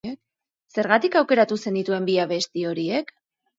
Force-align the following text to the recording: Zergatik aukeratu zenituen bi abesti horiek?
Zergatik 0.77 1.17
aukeratu 1.21 1.59
zenituen 1.67 2.09
bi 2.11 2.19
abesti 2.27 2.69
horiek? 2.73 3.17